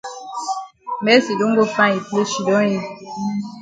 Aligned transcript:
Mercy 1.03 1.33
don 1.37 1.53
go 1.57 1.65
find 1.75 1.93
yi 1.95 2.01
place 2.07 2.31
shidon 2.33 2.65
yi. 2.71 2.79